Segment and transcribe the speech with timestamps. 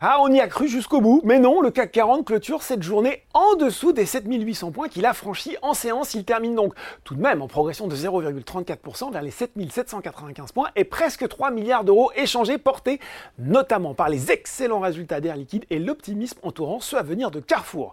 [0.00, 3.24] Ah, on y a cru jusqu'au bout, mais non, le CAC 40 clôture cette journée
[3.34, 6.14] en dessous des 7800 points qu'il a franchis en séance.
[6.14, 10.84] Il termine donc tout de même en progression de 0,34% vers les 7795 points et
[10.84, 13.00] presque 3 milliards d'euros échangés, portés
[13.40, 17.92] notamment par les excellents résultats d'Air Liquide et l'optimisme entourant ceux à venir de Carrefour.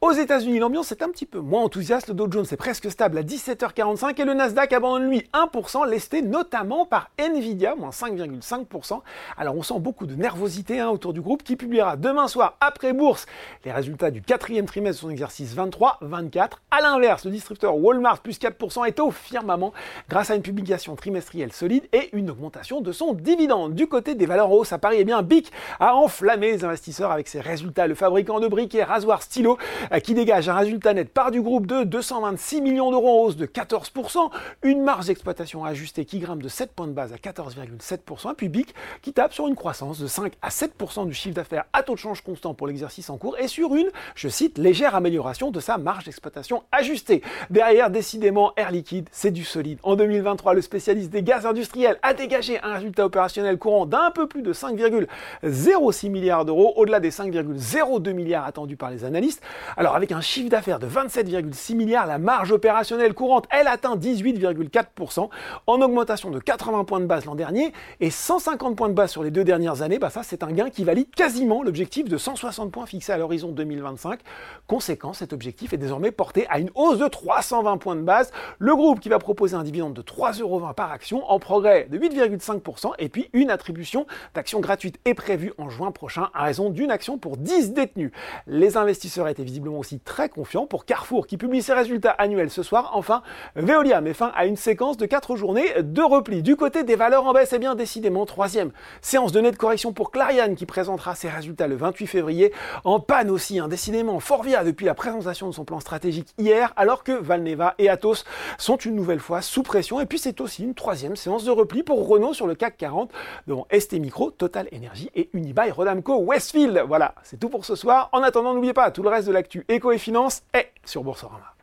[0.00, 2.08] Aux États-Unis, l'ambiance est un petit peu moins enthousiaste.
[2.08, 6.20] Le Dow Jones est presque stable à 17h45 et le Nasdaq abandonne lui 1%, lesté
[6.20, 9.02] notamment par Nvidia, moins 5,5%.
[9.36, 12.92] Alors on sent beaucoup de nervosité hein, autour du groupe qui publiera demain soir après
[12.92, 13.26] bourse
[13.64, 16.50] les résultats du quatrième trimestre de son exercice 23-24.
[16.70, 19.72] À l'inverse, le distributeur Walmart plus 4% est au firmament
[20.08, 23.74] grâce à une publication trimestrielle solide et une augmentation de son dividende.
[23.74, 27.28] Du côté des valeurs hausses à Paris, eh bien BIC a enflammé les investisseurs avec
[27.28, 27.86] ses résultats.
[27.86, 29.58] Le fabricant de briquets rasoir stylo
[29.92, 33.36] euh, qui dégage un résultat net par du groupe de 226 millions d'euros en hausse
[33.36, 34.30] de 14%,
[34.62, 38.74] une marge d'exploitation ajustée qui grimpe de 7 points de base à 14,7%, puis BIC
[39.02, 41.98] qui tape sur une croissance de 5 à 7% du chiffre d'affaires à taux de
[41.98, 45.78] change constant pour l'exercice en cours et sur une, je cite, légère amélioration de sa
[45.78, 47.22] marge d'exploitation ajustée.
[47.50, 49.78] Derrière, décidément, Air Liquide, c'est du solide.
[49.82, 54.26] En 2023, le spécialiste des gaz industriels a dégagé un résultat opérationnel courant d'un peu
[54.26, 59.42] plus de 5,06 milliards d'euros, au-delà des 5,02 milliards attendus par les analystes.
[59.76, 65.28] Alors avec un chiffre d'affaires de 27,6 milliards, la marge opérationnelle courante, elle atteint 18,4%,
[65.66, 69.22] en augmentation de 80 points de base l'an dernier et 150 points de base sur
[69.22, 69.98] les deux dernières années.
[69.98, 73.48] Bah ça, c'est un gain qui valide quasiment l'objectif de 160 points fixé à l'horizon
[73.48, 74.20] 2025.
[74.66, 78.30] Conséquent, cet objectif est désormais porté à une hausse de 320 points de base.
[78.58, 82.92] Le groupe qui va proposer un dividende de 3,20€ par action en progrès de 8,5%
[82.98, 87.16] et puis une attribution d'actions gratuites est prévue en juin prochain à raison d'une action
[87.16, 88.12] pour 10 détenus.
[88.46, 92.62] Les investisseurs étaient visiblement aussi très confiants pour Carrefour qui publie ses résultats annuels ce
[92.62, 92.90] soir.
[92.92, 93.22] Enfin,
[93.56, 96.42] Veolia met fin à une séquence de 4 journées de repli.
[96.42, 100.10] Du côté des valeurs en baisse, eh bien décidément troisième séance de nette correction pour
[100.10, 102.52] Clariane qui présentera ses résultats le 28 février.
[102.84, 107.04] En panne aussi, hein, décidément, Forvia depuis la présentation de son plan stratégique hier, alors
[107.04, 108.24] que Valneva et Atos
[108.58, 110.00] sont une nouvelle fois sous pression.
[110.00, 113.10] Et puis c'est aussi une troisième séance de repli pour Renault sur le CAC 40,
[113.46, 116.84] devant ST Micro, Total Energy et Unibail Rodamco Westfield.
[116.86, 118.08] Voilà, c'est tout pour ce soir.
[118.12, 121.53] En attendant, n'oubliez pas, tout le reste de l'actu éco et finance est sur Boursorama.